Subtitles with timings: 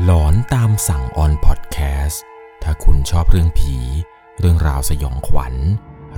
[0.00, 2.22] หลอนตามสั่งออนพอดแคสต์
[2.62, 3.76] ถ้าคุณชอบเรื่องผี
[4.40, 5.54] เรื่องราวสยองขวัญ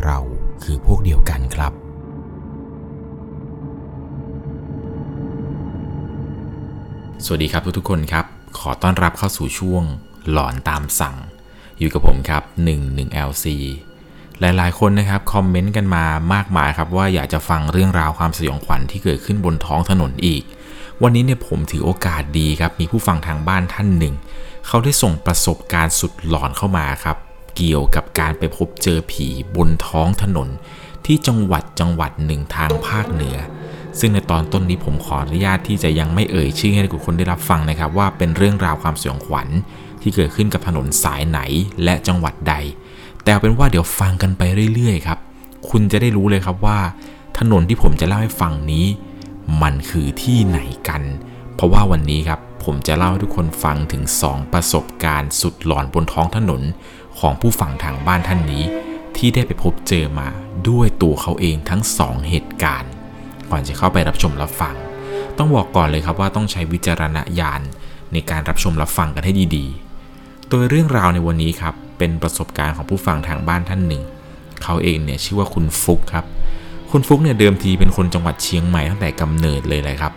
[0.05, 0.19] เรา
[0.63, 1.73] คือพวกเดียวกันครับ
[7.25, 8.27] สวัสดีครับทุกๆคนครับ
[8.59, 9.85] ขอต้อนรับเข้าสู่ช่วง
[10.31, 11.17] หลอนตามสั่ง
[11.79, 13.47] อยู่กับผมครับ 11LC
[14.41, 20.45] หลายๆ คนนะครับคอมเมนต์กันมามากมายครับว่าอยากจะฟังเรื่องราวความสยองขวัญที่เกิดขึ้นบนท้องถนนอีก
[21.03, 24.15] วันนี้เนี่ยผมถือโอกาสดีครับ มีผู้ฟังทางบ้านท่านหนึ่ง
[24.67, 27.17] เขาได้ส่งประสบการณ์สุดหลอนเข้ามาครับ
[27.57, 29.27] เกี่ยวกับการไปพบเจอผี
[29.57, 30.49] บนท้องถนน
[31.07, 33.37] ที่จังหวัดจังหวัดหนึ่งทางภาคเหนือ
[33.99, 39.49] ซึ่งในตอนต้นนี้ผมขออนุญาตที่จะยังไม่เอ่ยชื่อให้ทุกคนได้รับฟังนะครับ ว่าเป็นเรื่องราวความสยองขวัญ
[40.03, 41.41] ที่เกิดขึ้นกับถนนสายไหน
[41.85, 42.55] และจังหวัดใด
[43.23, 44.43] แต่เอาเป็นว่าเดี๋ยวฟังกันไป
[44.75, 45.19] เรื่อยๆครับ
[45.69, 46.79] คุณจะได้รู้เลยครับว่า
[47.39, 48.87] ถนนที่ผมจะเล่าให้ฟังนี้
[49.63, 50.59] มันคือที่ไหน
[50.89, 51.03] กัน
[51.55, 56.63] เพราะว่าวันนี้ครับผมจะเล่าให้ทุกคนฟังถึง 2 ประสบการณ์สุดหลอนบนท้องถนน
[57.19, 58.65] ของผู้ฟังทางบ้านท่านนี้
[59.17, 60.29] ที่ได้ไปพบเจอมา
[60.69, 62.91] ด้วยตัวเขาเองทั้ง 2 เหตุการณ์
[63.51, 64.75] ก่อนจะเข้าไปรับชมรับฟัง
[65.39, 67.61] ต้องบอกก่อนเลยครับว่าต้องใช้วิจารณญาณ
[68.13, 74.03] ในการรับชมรับฟังกันให้ดีๆ โดยเรื่องราวในวันนี้ครับเป็นประสบการณ์ของผู้ฟังทางบ้านท่านหนึ่ง
[74.63, 76.25] เขาเองเนี่ยชื่อว่าคุณฟุกครับ
[76.97, 80.13] คุณฟุกเนี่ยเดิมทีเป็นคนจังหวัดเชียงใหม่ตั้งแต่กำเนิดเลยเลยครับ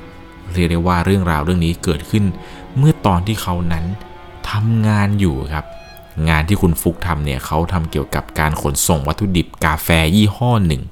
[0.53, 2.23] เรียกได้ว่าเรื่องราวเรื่องนี้เกิดขึ้น
[2.77, 3.85] เมื่อตอนที่เขานั้น
[4.49, 5.65] ทำงานอยู่ครับ
[6.29, 10.83] งานที่คุณฟุกทำเนี่ยเขาทำเกี่ยวกับการขนส่งวัตถุดิบกาแฟยี่ห้อหนึ่ง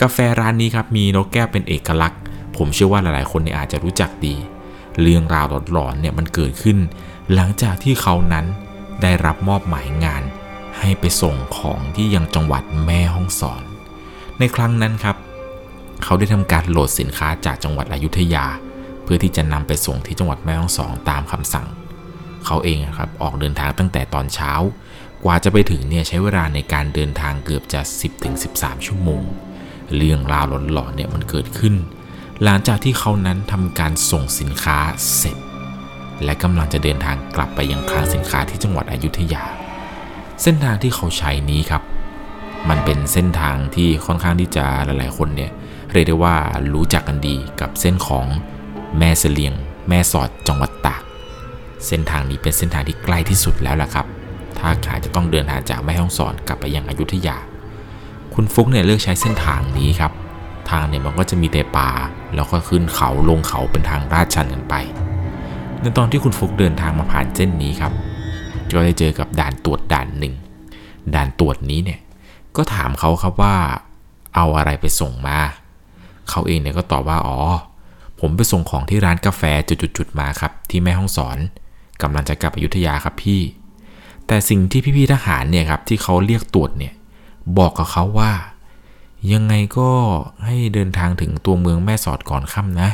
[0.00, 2.20] กาแฟร้านนี้ครับมีนกแก้วเป็นเอกลักษณ์
[2.56, 4.34] ผมเชื่อว่าหลายๆ คนเนี่ยอาจจะรู้จักดี
[5.02, 6.78] เรื่องราวหลอนๆเนี่ยมันเกิดขึ้น
[7.34, 8.46] หลังจากที่เขานั้น
[9.02, 10.22] ได้รับมอบหมายงาน
[10.78, 13.62] ให้ไปส่งของที่ยังจังหวัดแม่ฮ่องสอน
[14.44, 15.16] ในครั้งนั้นครับ
[16.02, 18.46] เขาได้ทำการโหลดสินค้าจากจังหวัดอยุธยา
[19.04, 21.66] เพื่อที่จะนำไปส่งที่จังหวัดแม่ฮ่องสอนตามคำสั่ง
[22.46, 24.52] เขาเองครับออกเดินทางตั้งแต่ตอนเช้า
[25.24, 27.80] กว่าจะไปถึงเนี่ยใช้เวลาในการเดินทางเกือบจะ
[28.34, 29.22] 10-13 ชั่วโมง
[29.96, 31.74] เรื่องราวหลอนๆเนี่ยมันเกิดขึ้น
[32.42, 34.78] หลังจากที่เขานั้นทำการส่งสินค้า
[35.16, 35.36] เสร็จ
[36.24, 39.44] และกำลังจะเดินทางกลับไปยังคลังสินค้าที่จังหวัดอยุธยา
[40.42, 41.82] เส้นทางที่เขาใช้นี้ครับ
[42.68, 45.50] มันเป็นเส้นทางที่ค่อนข้างที่จะหลายๆคนเนี่ย
[45.92, 46.36] เรียกได้ว่า
[46.74, 48.26] รู้จักกันดีกับเส้นของ
[48.98, 49.54] แม่เสลียง
[49.88, 51.02] แม่สอดจังหวัดตาก
[51.86, 54.06] เส้นทางนี้เป็นเส้นทางที่ใกล้ที่สุดแล้วล่ะครับ
[54.58, 57.36] ถ้าขาจะต้องเดินทางจากแม่ฮ่องสอนกลับไปยังอยุธยา
[58.34, 60.12] คุณฟุกเนี่ยเลือกใช้เส้นทางนี้ครับ
[60.70, 61.90] ทางเนี่ยมันก็จะมีแต่ป่า
[62.34, 64.74] แล้วก็ขึ้นเขาลงเขาเป็นทางลาดชันกันไป
[65.80, 67.92] ในตอนที่คุณฟุกเดินทางมาผ่านเส้นนี้ครับ
[68.74, 70.34] ก็ได้เจอกับด่านตรวจด่านหนึ่ง
[71.14, 72.00] ด่านตรวจนี้เนี่ย
[72.56, 73.56] ก็ถามเขาครับว่า
[74.34, 75.38] เอาอะไรไปส่งมา
[76.30, 77.38] เขาเองเนี่ยก็ตอบว่าอ๋อ
[78.20, 81.38] ผมไปส่งของที่ร้านกาแฟจุดๆมาครับ ที่แม่ห้องสอน
[82.02, 83.40] กำลังจะกลับอยุธยาครับพี่
[84.26, 86.94] แต่สิ่งที่พี่ๆทหารเนี่ยครับที่เขาเรียกตรวจเนี่ย
[87.58, 88.32] บอกกับเขาว่า
[89.32, 89.90] ยังไงก็
[90.44, 92.88] ให้เดินทางถึงตัวเมืองแม่สอดก่อนค่ำนะ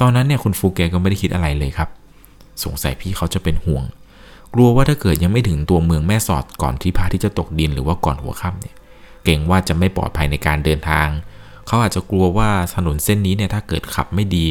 [0.00, 1.88] ตอนนั้นเนี่ยคุณฟูเกก็ไม่ได้คิดอะไรเลยครับ
[2.64, 3.84] สงสัยพี่เขาจะเป็นห่วง
[4.54, 8.76] กลัวว่าถ้าเกิดยังไม่ถึงตัวเมืองแม่สอดก่อนที่พระที่จะตกดินหรือว่าก่อนหัวค่ำเนี่ย
[9.24, 11.08] เก่งว่าจะไม่ปลอดภัยในการเดินทาง
[11.66, 14.46] เขาอาจจะกลัวว่าถนนเส้นนี้เนี่ยถ้าเกิดขับไม่ดี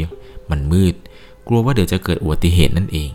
[0.51, 0.94] มันมืด
[1.47, 3.09] กลัวว่าเดี๋ยวจะเกิดอุบัติเหตุนั่นเอง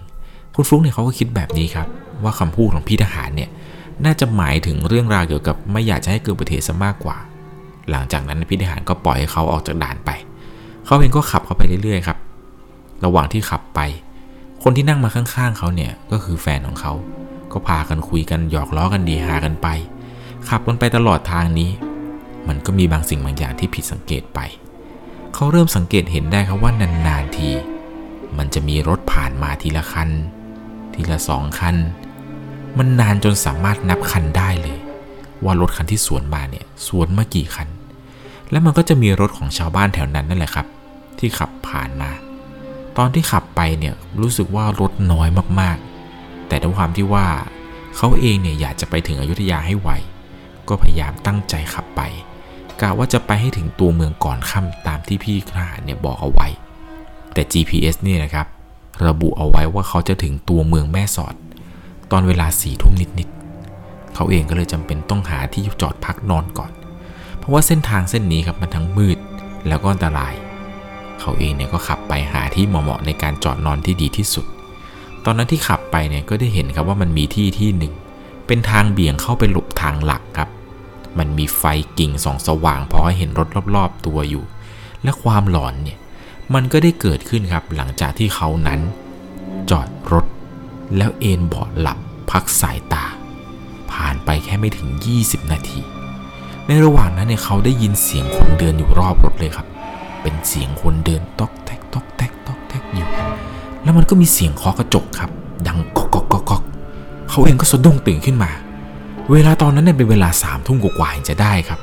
[0.54, 1.86] คุณฟลุ๊กเนี่ยเขาก็คิดแบบนี้ครับ
[2.22, 3.50] ว่าคำพูดของพี่ทหารเนี่ย
[4.04, 7.16] น่าจะหมายถึงเรื่องราวเกี่ยวกับไม่อยากจะให้เกิดอุบัติเหตุซะมากกว่า
[7.90, 10.10] หลังจากนั้นพี่ทหารก็ปล่อยให้เขาออกจากด่านไป
[10.84, 12.18] เขาเองก็ขับเข้าไปเรื่อยๆครับ
[13.04, 13.80] ระหว่างที่ขับไป
[14.68, 16.92] คนที่นั่งมาข้างๆเขาเนี่ยก็คือแฟนของเขา
[17.52, 19.68] ก็พากันคุยกันหยอกล้อกันดีฮากันไป
[20.48, 21.70] ขับกันไปตลอดทางนี้
[22.48, 24.40] มันก็มีบางสิ่งบางอย่างที่ผิดสังเกตไป
[25.34, 27.50] เขาเริ่มสังเกตเห็นได้ครับว่านานๆที
[28.38, 30.10] มันจะมีรถผ่านมาทีละคัน
[30.94, 31.76] ทีละสองคัน
[32.78, 34.78] มันนานจนสามารถนับคันได้เลย
[35.44, 37.68] ว่ารถคันที่สวนมาเนี่ยสวนมากี่คัน
[38.50, 40.66] แล้วมันก็จะมีรถของชาวบ้านแถวนั้นนั่นแหละครับ
[41.18, 42.10] ที่ขับผ่านมา
[42.98, 45.28] ตอนที่ขับไปเนี่ยรู้สึกว่ารถน้อย
[45.60, 47.26] มากๆ แต่ด้วยความที่ว่า
[47.96, 49.90] เขาเองเนี่ยอยากจะไปถึงอยุธยาให้ไว
[50.68, 52.00] ก็พยายามตั้งใจขับไป
[52.80, 56.48] กะว่าจะไปให้ถึงตัวเมืองก่อนค่ำตามที่พี่ทหารเนี่ยบอกเอาไว้
[57.34, 58.46] แต่ GPS เนี่ยนะครับ
[59.06, 61.34] ระบุเอาไว้ว่าเขาจะถึงตัวเมืองแม่สอด
[62.12, 66.72] ตอนเวลาสี่ทุ่มนิดๆเขาเองก็เลยจำเป็นต้องหาที่จอดพักนอนก่อน
[67.38, 69.18] เพราะว่าเส้นทางเส้นนี้ครับมันทั้งมืด
[69.68, 70.34] แล้วก็อันตราย
[71.20, 74.46] เขาเองเนี่ยก็ขับไปหาที่เหมาะๆในการจอดนอนที่ดีที่สุด
[75.24, 77.92] ตอนนั้นที่ขับไปเนี่ยก็ได้เห็นครับว่ามันมีที่ที่หนึ่ง
[78.46, 80.48] เป็นทางเบี่ยงเข้าไปหลบทางหลักครับ
[81.18, 81.62] มันมีไฟ
[81.98, 84.44] กิ่งส่องสว่างพอให้เห็นรถรอบๆตัวอยู่
[85.02, 85.98] และความหลอนเนี่ย
[86.54, 88.80] มันก็ได้เกิดขึ้นครับหลังจากที่เขานั้น
[89.70, 90.26] จอดรถ
[90.96, 91.98] แล้วเอนเบาะหลับ
[92.30, 93.04] พักสายตา
[93.92, 94.88] ผ่านไปแค่ไม่ถึง
[95.20, 95.80] 20 นาที
[96.66, 99.66] ในระหว่างนั้นเนี่ยเขาได้ยินเสียงคนเดินอยู่รอบรถเลยครับ
[100.26, 103.08] เป็นเสียงคนเดินตอกแตกตอกแตกตอกแตกอยู่
[103.82, 105.30] แล้วมันก็มีเสียงเคาะกระจกครับ
[105.66, 106.62] ดังก๊อกก๊อกก๊อกก๊อก
[107.30, 108.50] เขาเองก็สะดุ้งตื่นขึ้นมา
[109.30, 111.80] เวลาตอนนั้นเนี่ยเป็นเวลาสามทุ่มกว่าๆจะได้ครับ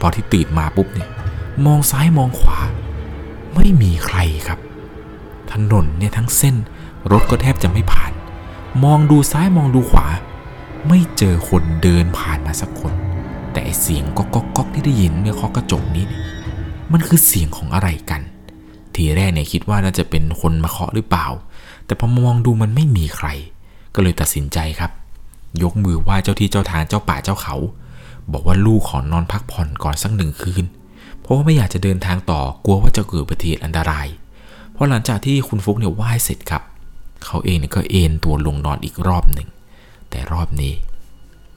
[0.00, 1.08] พอที่ตื่นมาปุ๊บเนี่ย
[1.66, 2.58] มองซ้ายมองขวา
[3.54, 4.58] ไม่มีใครครับ
[5.52, 6.56] ถนนเนี่ยทั้งเส้น
[7.10, 8.12] รถก็แทบจะไม่ผ่าน
[8.84, 10.06] มองดูซ้ายมองดูขวา
[10.88, 12.92] ไม่เจอคนเดินผ่านมาสักคน
[13.52, 16.22] แต่เสียงก๊อกก๊อกก๊อกที่ได้ยินเมื่อเคาะกระจกนี้เนี่ย
[16.92, 18.22] มันคือเสียงของอะไรกัน
[18.94, 21.26] ทีแรกเนี่ยคิดว่าน่าจะเป็นคนมาเคาะหรือเปล่า
[21.86, 23.28] แต่พอมองดูมันไม่มีใคร
[23.94, 24.90] ก็เลยตัดสินใจครับ
[25.62, 27.56] ยกมือไหว้เจ้าที่เจ้าทางเจ้าป่าเจ้าเขา
[28.32, 30.64] บอกว่าลูกขอนอนพักผ่อนก่อนสักหนึ่งคืน
[31.20, 34.06] เพราะว่าไม่อยากจะเดินทางต่อกลัวว่าจะเกิดอุบัติเหตุอันตราย
[34.72, 36.62] เพราะหลังจากที่คุณฟุกเนี่ยไหว้เสร็จครับ
[37.24, 39.48] เขาเองเนี่ยก็เอนตัวลงนอนอีกรอบหนึ่ง
[40.10, 40.72] แต่รอบนี้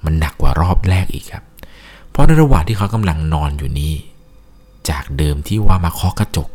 [0.03, 1.43] มันหนักกว่ารอบแรกอีกครับ
[2.09, 3.93] เพราะในระหว่างที่เขากำลังนอนอยู่นี้
[4.89, 6.49] จากเดิมที่ว่ามาเคาะกระจก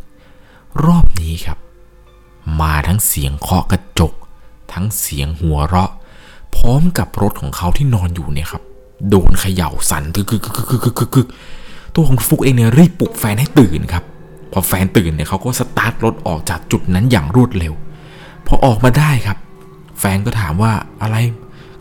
[0.84, 1.58] รอบนี้ครับ
[2.60, 4.12] มาทั้งเสียงเคาะกระจก
[4.72, 5.90] ทั้งเสียงหัวเราะ
[6.56, 8.62] พร้อมกับรถของเขาที่นอนอยู่เนี่ยครับ
[9.08, 11.28] โดนเขย่าสั่นกึกกึกกึกกึกกึกกึกกึก
[11.94, 14.04] ตัวของฟุกเองเนี่ยรีบปลุกแฟนให้ตื่นครับ
[14.52, 17.74] พอแฟนตื่นเนี่ยเขาก็สตาร์ทรถออกจากจุดนั้นอย่างรวดเร็ว
[18.46, 19.38] พอออกมาได้ครับ
[20.00, 20.72] แฟนก็ถามว่า
[21.02, 21.16] อะไร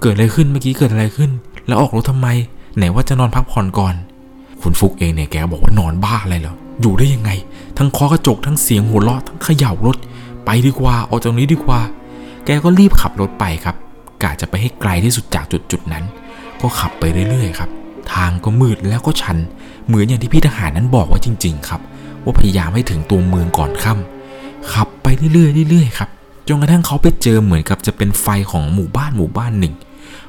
[0.01, 1.31] เกิดอะไรขึ้นเมื่อกี้เกิดอะไรขึ้น
[1.67, 2.27] แล้วออกรถทำไม
[2.77, 3.95] ไหนว่าจะนอนพักผ่อนก่อน
[4.63, 7.31] คุณฟุกเองเนี่ยแกก็บอกว่านอนบ้าอะไรเหรออยู่ได้ยังไง
[7.77, 9.97] ทั้งเคาะกระจกทั้งเสียงหัวเราะทั้งเขย่ารถ
[10.45, 11.79] ไปดีกว่าออกจากนี้ดีกว่า
[12.45, 13.75] แกก็รีบขับรถไปครับ
[14.23, 16.03] กะจะไปให้ไกลที่สุดจากจุดจุดนั้น
[16.61, 17.69] ก็ขับไปเรื่อยๆครับ
[18.13, 19.37] ทางก็มืดแล้วก็ชัน
[19.87, 21.81] เหมือนอย่างที่พี่ทหารนั้นบอกว่าจริง ๆ ครับ
[22.23, 26.09] ว่าพยายามให้ถึงตัวเมืองก่อนค่ำขับไปเรื่อยๆเรื่อยๆครับ
[26.47, 29.73] จนกระทั่งเขาไปเจอเหมือนกับจะเป็นไฟของหมู่บ้านหมู่บ้านหนึ่ง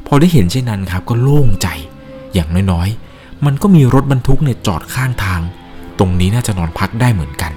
[0.06, 1.68] พอได้เห็นเช่นนั้นครับก็โล่งใจ
[2.34, 3.13] อย่างน้อยๆ
[3.44, 5.40] มันก็มีรถบรรทุกเนี่ยจอดข้างทาง
[5.98, 7.52] ตรงนี้น่าจะนอนพักได้เหมือนกัน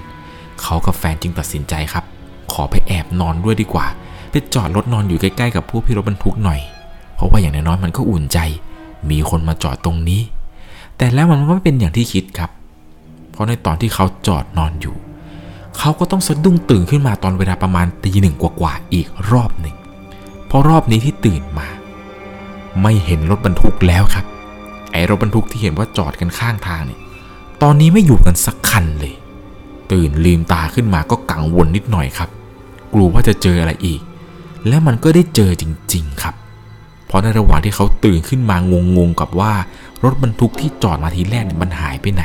[0.61, 2.03] เขากับแฟนจึงตัดสินใจครับ
[2.51, 3.85] ขอไปแอบนอนด้วยดีกว่า
[4.31, 6.59] ไปจอดรถนอนอยู่ใกล้ๆกับพวกพี่รถบรรทุกหน่อย
[7.15, 8.39] เพราะว่าอย่างน้อยๆมันก็อุ่นใจ
[9.09, 10.21] มีคนมาจอดตรงนี้
[10.97, 12.49] แต่แล้วมันก็ไม่เป็นอย่างที่คิดครับ
[13.31, 14.95] เพราะในตอนที่เขาจอดนอนอยู่
[15.77, 19.75] เขาก็ต้องสะดุ้งตื่นขึ้นมาตอนเวลาประมาณตีหนึ่งกว่าๆอีกรอบหนึ่ง
[20.47, 21.67] เพราะรอบนี้ที่ตื่นมา
[22.81, 24.25] ไม่เห็นรถบรรทุกแล้วครับ
[24.91, 26.99] ไอ้รถบรรทุกที่เห็นว่าจอดกันข้างทางเนี่ย
[27.61, 29.13] ตอนนี้ไม่อยู่กันสักคันเลย
[29.91, 32.29] ตื่นลืมตาขึ้นมาก็กังวลนิดหน่อยครับ
[32.93, 34.01] กลัวว่าจะเจออะไรอีก
[34.67, 35.63] และมันก็ได้เจอจ
[35.93, 36.35] ริง ๆ ครับ
[37.07, 38.57] เพราะในระหว่างที่เขาตื่นขึ้นมา
[38.97, 39.53] งงๆกับว่า
[40.03, 42.23] รถบรรทุกที่จอดมาทีแรกเนี่ยมันหายไปไหน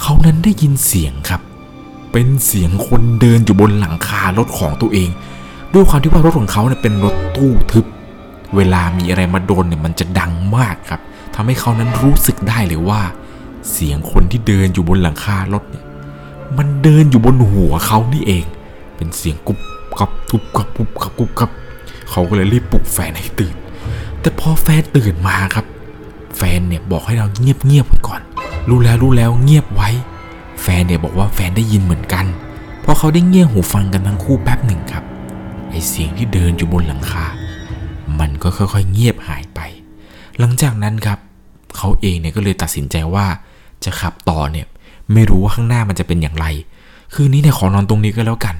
[0.00, 1.40] เขานั้นได้ยินเสียงครับ
[2.12, 5.10] เป็นเสียงคนเดินอยู่บนหลังคารถของตัวเอง
[5.74, 7.86] ด้วยความที่ว่ารถของเขาเนี่ยเป็นรถตู้ทึบ
[8.56, 11.00] เวลามีอะไรมาโดนเนี่ยมันจะดังมากครับ
[11.34, 13.02] ทำให้เขานั้นรู้สึกได้เลยว่า
[13.70, 15.84] เสียงคนที่เดินอยู่บนหลังคารถเนี่ย
[16.58, 18.44] มันเดินอยู่บนหัวเขานี่เอง
[18.96, 19.58] เป็นเสียงกุบ
[19.98, 21.50] กับทุบกับกุบกับกุบกับ
[22.10, 23.54] เขาก็เลยรีบปลุกแฟนให้ตื่น
[24.20, 25.66] แต่พอแฟนตื่นมาครับ
[26.36, 28.20] แฟนเนี่ยบอกให้เราเงียบเงียบไว้ก่อน
[28.68, 29.90] รู้แล้วรู้แล้วเงียบไว้
[30.62, 32.24] แฟนเนี่ยบอกว่าแฟนได้ยินเหมือนกัน
[32.84, 35.04] พราะเขาได้เงี่ยหูฟังกันทั้งคู่แป๊บหนึ่งครับ
[35.70, 37.24] ไอเสียงที่เดินอยู่บนหลังคา
[38.20, 39.60] มันก็ค่อยๆเงียบหายไป
[40.38, 41.18] หลังจากนั้นครับ
[41.82, 43.26] เขาเองเนี่ยก็เลยตัดสินใจว่า
[43.84, 44.66] จะขับต่อเนี่ย
[45.12, 46.46] ไม่รู้ว่าข้างหน้ามันจะเป็นอย่างไร
[47.14, 48.56] คืนนี้เนี่ยขอนอนตรงนี้ก็แล้วกัน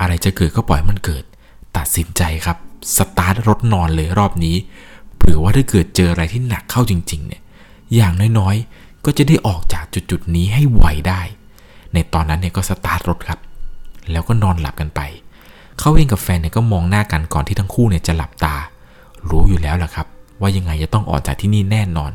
[0.00, 1.24] อะไรจะเกิดก็ปล่อยมันเกิด
[1.76, 2.56] ตัดสินใจครับ
[2.96, 4.56] สตาร์ทรถนอนเลยรอบนี้
[5.16, 7.42] เผื่อว่าถ้าเกิดเจออะไรที่หนักเข้าจริง ๆ เนี่ย
[7.94, 11.20] อย่างน้อยๆ ก็จะได้ออกจากจุดๆนี้ให้ไวได้
[11.94, 13.40] ในตอนนั้นเนี่ยก็สตาร์ทรถครับ
[14.10, 15.00] แล้วก็นอนหลับกันไป
[15.78, 18.54] เขาเองกับแฟนเนี่ยก็มองหน้ากันก่อนที่ทั้งคู่เนี่ยจะหลับตา
[19.30, 20.06] รู้อยู่แล้วแหละครับ
[20.40, 22.12] ว่ายังไงจะต้องออกจากที่นี่แน่นอน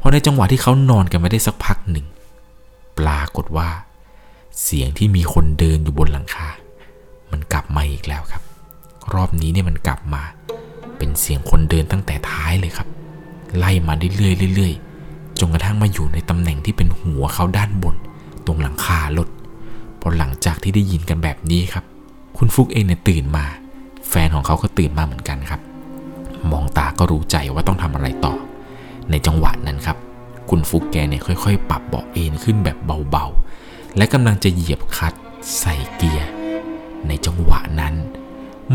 [0.00, 2.06] พราะในจังหวะที่เขานอนกันไม่ได้สักพักหนึ่ง
[2.98, 3.68] ปรากฏว่า
[4.62, 6.48] เสียงที่มีคนเดินอยู่บนหลังคา
[7.30, 8.42] มันกลับมาอีกแล้วครับ
[9.14, 10.22] รอบนี้เนี่ยมันกลับมา
[10.96, 12.88] เป็นเสียงคนเดินตั้งแต่ท้ายเลยครับ
[13.58, 17.96] ไล่มาเรื่อยๆเรื่อยๆจนกระทั่งมาอยู่ในตำแหน่งที่เป็นหัวเขาด้านบน
[18.46, 19.28] ตรงหลังคารถ
[20.00, 21.84] พอหลังจากที่ได้ยินกันแบบนี้ครับ
[22.36, 23.44] คุณฟุกเองเนี่ยตื่นมา
[24.08, 25.60] แฟนของเขาก็ตื่นมาเหมือนกันครับ
[26.50, 28.34] มองตาก็รู้ใจว่าต้องทำอะไรต่อ
[29.10, 29.96] ในจังหวะนั้นครับ
[30.50, 32.76] คุณฟุกแกเนี่ยค่อยๆ ปรับเบาะเอนขึ้นแบบ
[33.10, 35.12] เบาๆ และกำลังจะเหยียบคัต
[35.58, 36.28] ใส่เกียร์
[37.08, 37.94] ในจังหวะนั้น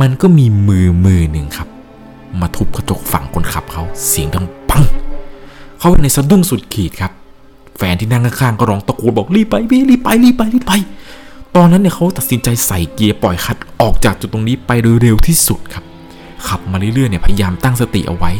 [0.01, 1.70] มันก็มีมือมือหนึ่งครับ
[2.39, 4.84] มาทุบกระจกฝั่งคนขับเขาเสียงดังปัง
[5.79, 7.12] เขาในสะดุ้งสุดขีดครับ
[7.77, 10.74] แฟนที่นั่งข้างๆก็ร้องตะโกนบอกรีบไปพี่รีบไปรีบไปรีบไป
[11.55, 15.84] ตอนนั้นเนี่ยเขาตัดสินใจใส่เกียร์ปล่อยคัดออกจากจุดตรงนี้ไปโดยเร็วที่สุดครับ
[16.48, 18.32] ขับมาเรื่อยๆเนี่ยพยายามตั้งสติเอาไว้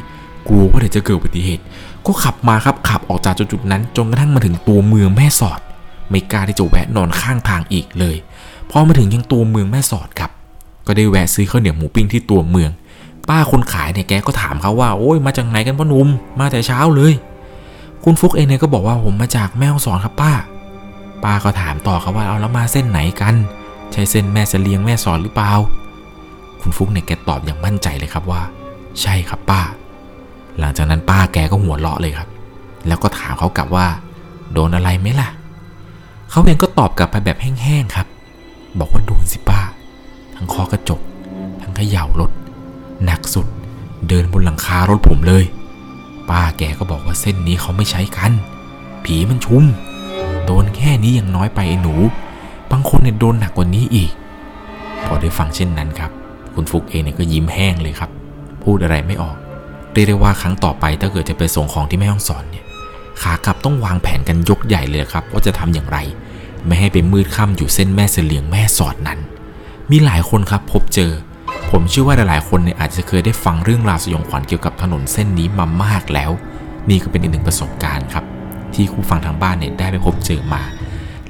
[0.48, 1.64] กลัวว่าเดี๋ยวจะเกิดอุบัติเหตุ
[2.06, 5.60] ก็ขับมาครับขับออกจากจุดนั้น จนกระทั่งมาถึงตัวเมืองแม่สอด
[6.10, 8.16] ไม่กล้าที่จะแวะนอนข้างทางอีกเลย
[8.70, 10.32] พอมาถึงยังตัวเมืองแม่สอดครับ
[10.88, 12.70] ก็ได้แวะซื้อข้าวเหนียวหมูปิ้งที่ตัวเมือง
[13.30, 16.08] ป้าคนขายเนี่ยแกก็ถามเขาว่าโอ้ยมาจากไหนกันพ่อหนุ่ม
[16.40, 17.14] มาแต่เช้าเลย
[18.04, 20.34] คุณฟุกเองเนี่ยก็บอกว่าผมมาจากแม่ฮ่องสอนครับป้า
[21.24, 23.36] ป้าก็ถามต่อครับว่าเอาแล้วมาเส้นไหนกัน
[23.92, 25.52] ใช่เส้นแม่เสลียงแม่สอนหรือเปล่า
[26.62, 28.42] คุณฟุกเนี่ยแกตอบอย่างมั่นใจเลยครับว่า
[29.02, 29.62] ใช่ครับป้า
[30.60, 32.30] หลังจากนั้นป้าแกก็หัวเราะเลยครับ
[32.88, 33.88] แล้วก็ถามเขากลับว่า
[34.54, 35.30] โดนอะไรไหมล่ะ
[36.30, 38.08] เขาเองก็ตอบกลับไปแบบแห้งๆครับ
[38.80, 39.62] บอกว่าโดนสิป้า
[40.36, 41.02] ทั้งคอกระจก
[41.62, 42.32] ทั้งเขย่ารถ
[43.06, 43.48] หนักสุด
[44.08, 45.46] เดินบนหลังคารถผมเลย
[46.30, 48.32] ป้าแกก็บอกว่าเส้นนี้เขาไม่ใช้กัน
[49.04, 49.64] ผีมันชุม
[50.46, 51.96] โดนแค่นี้ยังน้อยไปไอ้หนู
[52.72, 54.12] บางคนเนี่ยโดนหนักกว่านี้อีก
[55.04, 56.12] พอได้ฟังเช่นนั้นครับ
[56.54, 58.10] คุณฟุกเองเนี่ยก็ยิ้มแห้งเลยครับ
[58.64, 59.36] พูดอะไรไม่ออก
[59.96, 62.66] เรียกได้ว่าครั้งต่อไปถ้าเกิดจะไปส่งของที่แม่ห้องสอนเนี่ย
[63.22, 65.98] ขากลับต้องวางแผนกันยกใหญ่เลยครับ ว่าจะทำอย่างไร
[66.66, 69.20] ไม่ให้ไปมืดค่ำอยู่เส้นแม่เสลียงแม่สอดนั้น
[69.92, 71.12] มีหลายคนครับพบเจอ
[71.72, 76.32] ผมเชื่อว่าหลายๆคนเนี่ยอาจจะเคยได้ฟังเรื่องราวสยองขวัญเกี่ยวกับถนนเส้นนี้มามากแล้ว
[76.90, 78.26] นี่ก็เป็นอีกหนึ่งประสบการณ์ครับ
[78.74, 80.62] ที่คุณฟังทางบ้านเนี่ยได้ไปพบเจอมา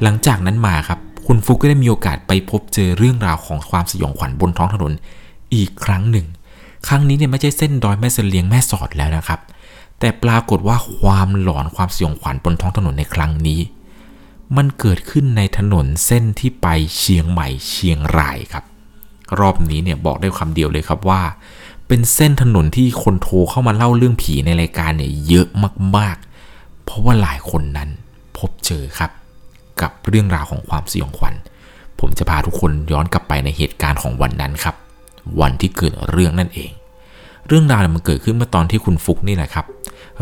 [0.02, 4.92] หลังจากนั้นมาครับ คุณฟุกก็ได้มีโอกาสไปพบเจอเรื่องราวของความสยองขวัญบนท้องถนน
[5.56, 6.26] อีกครั้งหนึ่ง
[6.88, 9.40] ครั้งนี้เนี่ยไม่ใช่เส้นดอยแม่เสลียงแม่สอดแล้วนะครับ
[10.00, 13.60] แต่ปรากฏว่าความหลอนความสยองขวัญบนท้องถนนในครั้งนี้
[14.56, 18.64] มันเกิดขึ้นในถนนเส้นที่ไปเชียงใหม่เชียงรายครับ
[19.40, 21.22] รอบนี้เนี่ยบอกได้คำเดียวเลยครับว่า
[21.88, 25.48] เป็นเส้นถนนที่คนโทรเข้ามาเล่าเรื่องผีในรายการเนี่ยเยอะ
[25.98, 27.90] มากๆ เพราะว่าหลายคนนั้น
[28.38, 29.12] พบเจอครับ
[29.82, 31.34] กับเรื่องราวของความสยองขวัญ
[32.00, 34.76] ผมจะพาทุกคนย้อนกลับไปในเหตุการณ์ของวันนั้นครับ
[35.40, 36.72] วันที่เกิดเรื่องนั่นเอง
[37.48, 39.66] เรื่องราวมันเกิดขึ้นเมื่อตอนที่คุณฟุกนี่แหละครับ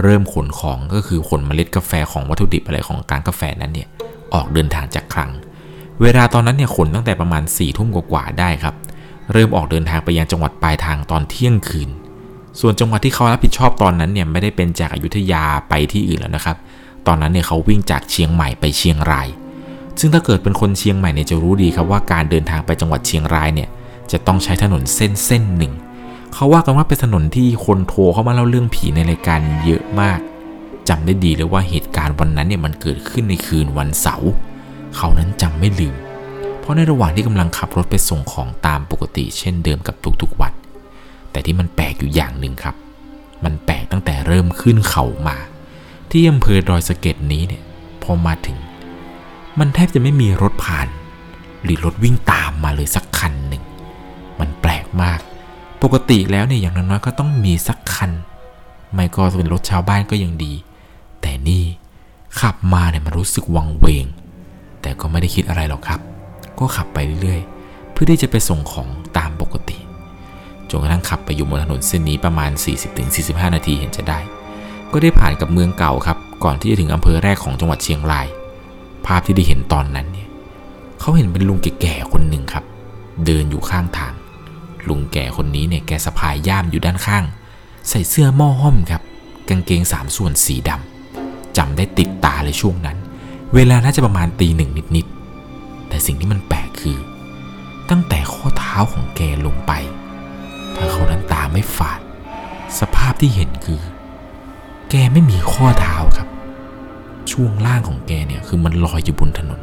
[0.04, 3.88] เริ่มขนของก็คือขนเมล็ดกาแฟของวัตถุดิบอะไรของการกาแฟนั้นเนี่ย
[4.34, 5.32] ออกเดินทางจากคลัง
[6.02, 8.76] เวลาตอนนั้นเนี่ยขนตั้งแต่ประมาณ4ี่ทุ่มกว่าๆได้ครับ
[9.32, 11.90] เริ่มออกเดินทางไปยังจังหวัดปลายทางตอนเที่ยงคืน
[12.60, 16.58] ส่วนจังหวัดที่เขารับผิดชอบตอนนั้นเนี่ยไม่ได้เป็นจากอายุทยาไปที่อื่นแล้วนะครับ
[17.08, 19.28] ตอนนั้นเนี่ยเขาวิ่งจากเชียงใหม่ไปเชียงราย
[20.00, 23.70] ซึ่งถ้าเกิดเป็นคนเชียงใหม่เนี่ยจะรู้ดีครับว่าการเดินทางไปจังหวัดเชียงรายเนี่ย
[24.12, 25.74] จะต้องใช้ถนนเส้นเส้นหนึ่ง
[26.34, 30.20] เขาว่ากันว่าเป็นถนนที่คนโทรเข้ามาเล่าเรื่องผีในรายการเยอะมาก
[30.90, 34.30] จำได้ดีเลยว่าเหตุการณ์วันนั้นเนี่ยมันเกิดขึ้นในคืนวันเสาร์
[34.96, 35.96] เขานั้นจำไม่ลืม
[36.60, 40.54] เพราะในระหว่างที่กำลังขับรถไปส่งของตามปกติ เช่นเดิมกับทุกๆวัน
[41.32, 42.76] แต่ที่มันแปลกอยู่อย่างหนึ่งครับ
[43.46, 45.38] มันแปลกตั้งแต่เริ่มขึ้นเขามา
[46.10, 47.64] ที่อำเภอดอยสะเก็ดนี้เนี่ย
[48.04, 48.58] พอมาถึง
[49.60, 50.88] มันแทบจะไม่มีรถผ่าน
[51.64, 53.63] หรือรถวิ่งตามมาเลยสักคันหนึ่ง
[55.02, 55.20] มันแปกมาก
[55.84, 58.12] ปกติแล้วเนี่ยอย่างน้อยๆก็ต้องมีสักคัน
[58.94, 60.54] ไม่ก็เป็นรถชาวบ้านก็ยังดี
[61.22, 61.64] แต่นี่
[62.40, 64.06] ขับมาเนี่ยมันรู้สึกวังเวง
[64.82, 66.00] แต่ก็ไม่ได้คิดอะไรหรอกครับ
[66.60, 69.78] ก็ขับไปเรื่อยๆ เพื่อที่จะไปส่งของตามปกติ
[70.70, 72.52] จนกระทั่งขับไปอยู่บนถนนเส้นนี้ประมาณ
[73.04, 74.20] 40-45 นาทีเห็นจะได้
[74.92, 78.28] ก็ได้ผ่านกับเมืองเก่าครับ ก่อนที่จะถึงอำเภอแรกของจังหวัดเชียงราย
[79.06, 80.30] ภาพที่ได้เห็นตอนนั้นเนี่ย
[81.00, 82.64] เขาเห็นเป็นลุงแก่ๆคนหนึ่งครับ
[83.26, 84.14] เดินอยู่ข้างทาง
[84.90, 87.24] ลุงแก่คนนี้เนี่ยแกสะพายย่ามอยู่ด้านข้าง
[87.90, 89.02] ใส่เสื้อหม้อห้อมครับ
[89.50, 92.98] กางเกงสามส่วนสีดำจำได้ติดตาเลยช่วงนั้น
[93.56, 96.98] เวลาน่าจะประมาณตีหนึ่งนิดๆ แต่สิ่งที่มันแปลกคือ
[97.90, 99.72] ตั้งแต่ข้อเท้าของแกลงไป
[100.76, 102.00] ถ้าเขานั้นตาไม่ฝาด
[102.80, 103.82] สภาพที่เห็นคือ
[104.90, 106.28] แกไม่มีข้อเท้าครับ
[107.32, 109.60] ช่วงล่างของแกเนี่ยคือมันลอยอยู่บนถนน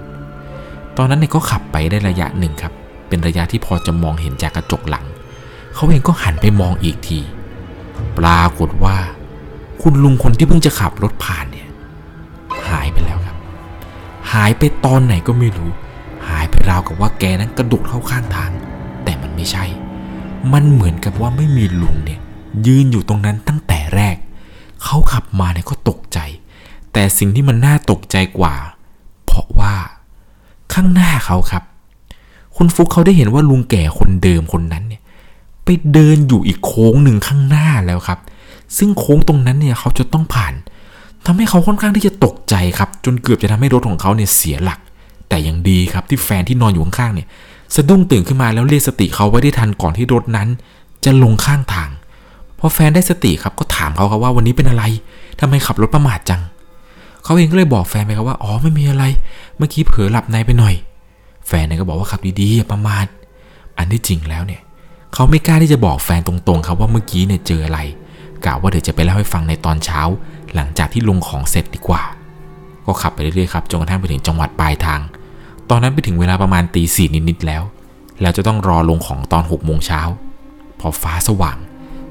[0.97, 2.73] ตอนนั้นเนี่ยก็ขับไปได้ระยะหนึ่งครับ
[3.11, 5.07] เป็นระยะที่พอจะมองเห็นจากกระจกหลัง
[5.75, 7.21] เขาเองก็หันไปมองอีกที
[8.19, 8.97] ปรากฏว่า
[9.83, 11.69] คุณลุงคนที่เพิ่งจะขับรถผ่านเนี่ย
[12.69, 13.37] หายไปแล้วครับ
[14.33, 15.71] หายไปตอนไหนก็ไม่รู้
[16.29, 18.51] หายไปราวกับว่าแกนั้นกระโดดเข้าข้างทาง
[19.05, 19.65] แต่มันไม่ใช่
[20.53, 22.21] มันเหมือนกับว่าไม่มีลุงเนี่ย
[22.67, 24.17] ยืนอยู่ตรงนั้นตั้งแต่แรก
[24.85, 26.19] เขาขับมาเนี่ยก็ตกใจ
[26.93, 28.55] แต่สิ่งที่มันน่าตกใจกว่า
[29.25, 29.75] เพราะว่า
[30.73, 31.63] ข้างหน้าเขาครับ
[32.63, 35.03] คุณฟุกเขาได้เห็นว่าลุงแก่คนเดิมคนนั้นเนี่ย
[35.65, 38.19] ไปเดินอยู่อีกโค้งหนึ่งข้างหน้าแล้วครับ
[38.77, 40.55] ซึ่งโค้งตรงนั้นเนี่ยเขาจะต้องผ่าน
[41.27, 44.79] ทำให้เขาค่อนข้างที่จะตกใจครับ จนเกือบจะทำให้รถของเขาเนี่ยเสียหลัก
[45.29, 47.27] แต่ยังดีครับที่แฟนที่นอนอยู่ข้างๆเนี่ย
[47.75, 50.49] สะดุ้งตื่นขึ้นมาแล้วเรียกสติเขาไว้ได้ทันก่อนที่รถนั้น
[51.05, 51.91] จะลงข้างทาง
[52.59, 54.85] พอแฟนได้สติครับก็ถามเขาครับว่าวันนี้เป็นอะไร
[55.41, 56.43] ทำไมขับรถประมาทจัง
[57.25, 59.05] เขาเองก็เลยบอกแฟนไปครับว่า อ๋อไม่มีอะไร
[59.57, 60.75] เมื่อกี้เผลอหลับในไปหน่อย
[61.47, 63.07] แฟนเนี่ยก็บอกว่าขับดีๆอย่าประมาท
[63.79, 64.63] อันที่จริงแล้วเนี่ย
[65.15, 67.81] เขาไม่กล้าที่จะบอกแฟนตรงๆครับว่าเมื่อกี้เนี่ยเจออะไร
[68.45, 70.01] กะว่าเดี๋ยวจะไปเล่าให้ฟังในตอนเช้า
[70.55, 72.03] หลังจากที่ลงของเสร็จดีกว่า
[72.87, 75.01] ก็ขับไปเรื่อยๆครับจนกระทั่งไปถึงจังหวัดปลายทาง
[75.71, 77.63] ตอนนั้นไปถึงเวลาประมาณตีสี่นิดๆแล้ว
[78.21, 80.01] แล้วจะต้องรอลงของตอนหกโมงเช้า
[80.81, 81.59] พอฟ้าสว่าง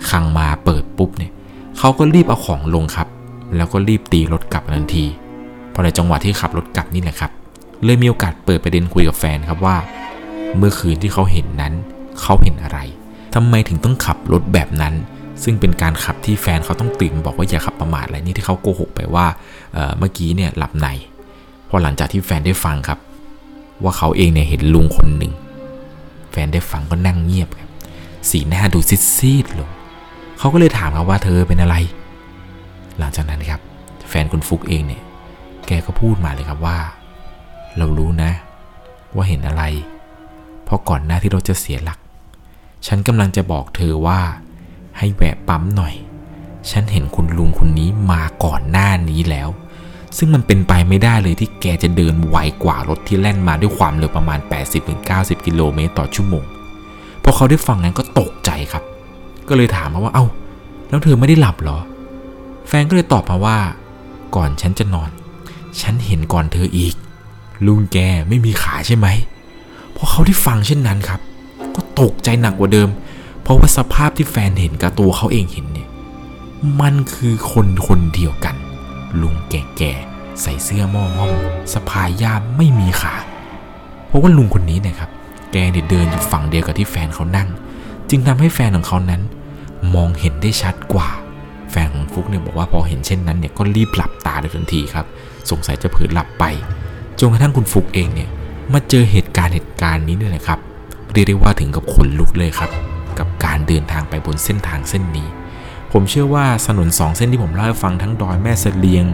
[0.09, 1.31] คังมาเปิดปุ๊บเนี่ย
[1.77, 3.07] เขาก็รีบเอาของลงครับ
[3.55, 5.05] แล้วก็รีบตีรถกลับทันที
[5.74, 7.31] พอในจังหวะที่ขับรถกลับนี่แหละครับ
[7.86, 9.77] เลยมีโอกาสเปิดประเด็นคุยกับแฟนครับว่า
[10.57, 11.74] เมื่อคืนที่เขาเห็นนั้น
[12.21, 12.79] เขาเห็นอะไร
[13.36, 14.93] ทำไมถึงต้องขับรถแบบนั้น
[15.43, 19.25] ซึ่งเป็นการขับที่แฟนเขาต้องตื่นบอกว่าอย่าขับประมาทอะไรนี่ที่เขาโกหกไปว่า
[19.74, 20.88] เเมื่อกี้เนี่ยหลับใน
[21.69, 23.00] พอหลังจากที่แฟนได้ฟังครับ
[23.83, 25.33] ว่าเขาเองเนี่ยเห็นลุงคนหนึ่ง
[26.31, 27.69] แฟนได้ฟังก็นั่งเงียบครับ
[28.29, 28.79] สีหน้าดู
[29.17, 29.69] ซีดๆลง
[30.39, 31.75] เขาก็เลยถามครับว่าเธอเป็นอะไร
[33.00, 33.62] หลังจากนั้นครับ
[34.09, 35.01] แฟนคุณฟุกเองเนี่ย
[35.67, 36.77] แกก็พูดมาเลยครับว่า
[37.77, 38.31] เรารู้นะ
[39.15, 39.63] ว่าเห็นอะไร
[40.63, 41.99] เพราะก่อนหน้าที่เราจะเสียหลัก
[42.88, 44.19] ฉันกำลังจะบอกเธอว่า
[44.97, 45.93] ให้แวะปั๊มหน่อย
[46.71, 49.49] ฉันเห็นคุณลุงคนนี้มาก่อนหน้านี้แล้ว
[50.17, 54.39] ซึ่งมันเป็นไปไม่ได้เลยที่แกจะเดินไวกว่ารถที่แล่นมาด้วยความเร็วประมาณ
[54.93, 56.45] 80-90 กิโลเมตรต่อชั่วโมง
[57.23, 58.83] พอเขาได้ฟังนั้นก็ตกใจครับ
[59.47, 60.25] ก็เลยถามมาว่า เอา้า
[60.89, 61.79] แล้วเธอไม่ได้หลับเหรอ
[62.67, 63.57] แฟนก็เลยตอบมาว่า
[64.35, 65.09] ก่อนฉันจะนอน
[65.81, 66.95] ฉันเห็นก่อนเธออีก
[67.65, 67.97] ลุงแก
[68.27, 69.07] ไม่มีขาใช่ไหม
[69.95, 71.19] พอเขาได้ฟังเช่นนั้นครับ
[71.75, 72.89] ก็ตกใจหนักกว่าเดิม
[73.41, 75.89] เพราะว่าสภาพที่แฟนเห็นกับตัวเขาเองเห็นเนี่ย
[76.81, 78.55] มันคือคนคนเดียวกัน
[79.21, 81.31] ลุงแก่ๆใส่เสื้อมอห้อม
[81.73, 83.15] สะพายย่ามไม่มีขา
[84.07, 85.09] เพราะว่าลุงคนนี้นะครับ
[85.51, 87.49] แกเนี่ยเดินอยู่ฝั่งเดียวกับที่แฟนเขานั่ง
[88.09, 89.21] จึงทำให้แฟนของเขานั้น
[89.95, 91.09] มองเห็นได้ชัดกว่า
[91.71, 95.05] แฟนของฟุกเนี่ยบอกว่าพอเห็นเช่นนั้นเนี่ยก็รีบหลับตาเลยทันทีครับ
[95.49, 96.43] สงสัยจะเผลอหลับไป
[97.19, 98.29] จนกระทั่งคุณฟุกเองเนี่ย
[98.73, 100.59] มาเจอเหตุการณ์เหตุการณ์นี้เนี่ยนะครับ
[101.11, 102.71] เรียกได้ว่าถึงกับขนลุกเลยครับ
[103.19, 105.27] กับการเดินทางไปบนเส้นทางเส้นนี้
[105.91, 109.05] ผมเชื่อว่าถนนสองเส้นที่ผมเล่าให้ฟังทั้งดอยแม่เสลียง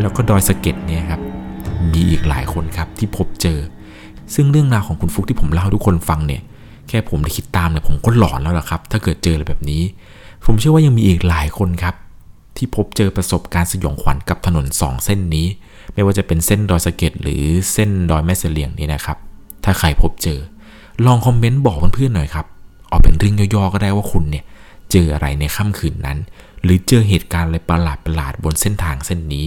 [0.00, 1.20] แล้วก็ดอยสะเก็ดเนี่ยครับ
[1.92, 3.58] มีอีกหลายคนครับที่พบเจอ
[4.34, 6.42] ซึ่งเรื่องราวของคุณฟุกที่ผมเล่าทุกคนฟังเนี่ย
[6.88, 9.82] แค่ผมได้คิดตามเนี่ยผมก็หลอนแล้วล่ะครับ ถ้าเกิดเจออะไรแบบนี้
[10.44, 11.94] ผมเชื่อว่ายังมีอีกหลายคนครับ
[12.56, 15.46] ที่พบเจอประสบการณ์สยองขวัญกับถนนสองเส้นนี้
[15.92, 17.42] ไม่ว่าจะเป็นเส้นดอยสะเก็ดหรือ
[17.72, 19.18] เส้นดอยแม่เสลียงนี่นะครับ
[19.64, 20.38] ถ้าใครพบเจอ
[21.06, 22.46] ลองคอมเมนต์บอกเพื่อนๆหน่อยครับ
[22.88, 24.44] เอาเป็นเรื่องย่อๆก็ได้ว่าคุณเนี่ย
[24.90, 26.18] เจออะไรในค่ำคืนนั้น
[26.62, 27.86] หรือเจอเหตุการณ์อะไรประห
[28.18, 29.46] ลาดๆบนเส้นทางเส้นนี้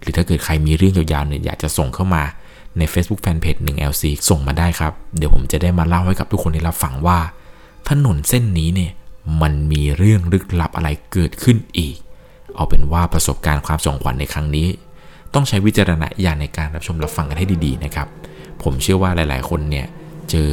[0.00, 2.22] หรือถ้าเกิดใครมีเรื่องยาวๆเนี่ยอยากจะส่งเข้ามา
[2.78, 7.18] ใน Facebook Fanpage 1 LC ส่งมาได้ครับ เดี๋ยวผมจะได้มาเล่าให้กับทุกคนได้รับฟังว่า
[7.88, 8.92] ถนนเส้นนี้เนี่ย
[9.42, 11.96] มันมีเรื่องลึกลับอะไรเกิดขึ้นอีก
[12.54, 14.68] เอาเป็นว่าประสบการณ์ความสงขวัญในครั้งนี้
[15.34, 18.08] ต้องใช้วิจารณญาณในการรับชมรับฟังกันให้ดีๆนะครับ
[18.62, 19.86] ผมเชื่อว่าหลายๆ คนเนี่ย
[20.30, 20.48] เจอ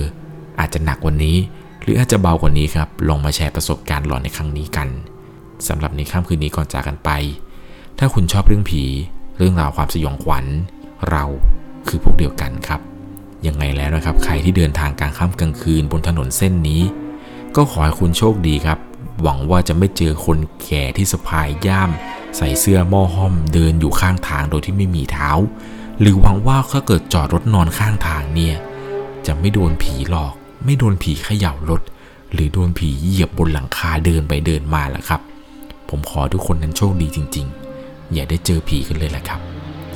[0.59, 1.37] อาจจะหนักกว่านี้
[1.81, 4.87] หรืออาจจะเบากว่านี้ครับลองมาแชร์ประสบการณ์หลอนในครั้งนี้กัน
[5.67, 7.09] สำหรับในค่ำคืนนี้ก่อนจากกันไป
[7.99, 8.83] ถ้าคุณชอบเรื่องผี
[9.37, 10.45] เรื่องราวความสยองขวัญ
[11.09, 11.23] เรา
[11.87, 12.81] คือพวกเดียวกันครับ
[13.47, 16.81] ยังไงแล้วนะครับ ใครที่เดินทางกลางค่ำกลางคืนบนถนนเส้นนี้
[17.55, 18.79] ก็ขอให้คุณโชคดีครับ
[19.23, 21.89] หวังว่าจะไม่เจอคนแก่ที่สะพายย่าม
[22.37, 25.29] ใส่เสื้อหม้อห้อมเดินอยู่ข้างทางโดยที่ไม่มีเท้า
[25.99, 28.55] หรือหวังว่าถ้าเกิดจอดรถนอนข้างทางเนี่ย
[29.25, 30.33] จะไม่โดนผีหลอก
[30.65, 31.81] ไม่โดนผีเขย่ารถ
[32.33, 35.21] หรือโดนผีเหยียบบนหลังคาเดินไปเดินมาแหละครับ
[35.89, 37.47] ผมขอทุกคนนั้นโชคดีจริง
[37.79, 39.39] ๆ อย่าได้เจอผีกันเลยแหละครับ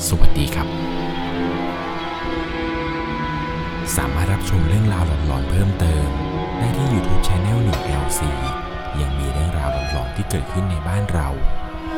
[0.07, 0.67] สวัสดีครับ
[3.95, 6.07] สามารถรับชมเรื่องราวหลอนๆเพิ่มเติม
[6.57, 8.21] ได้ที่ YouTube Channel 1 LC
[9.01, 11.29] ยังมีเรื่องราวหลอนๆที่เกิดขึ้นในบ้านเรา